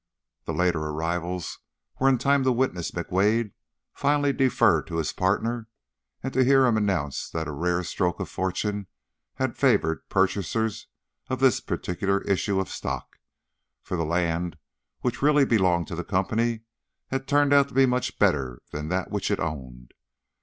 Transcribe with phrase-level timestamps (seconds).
[0.45, 1.59] The later arrivals
[1.99, 3.51] were in time to witness McWade
[3.93, 5.67] finally defer to his partner
[6.23, 8.87] and to hear him announce that a rare stroke of fortune
[9.35, 10.87] had favored purchasers
[11.29, 13.19] of this particular issue of stock,
[13.83, 14.57] for the land
[15.01, 16.61] which really belonged to the company
[17.09, 19.93] had turned out to be much better than that which it owned.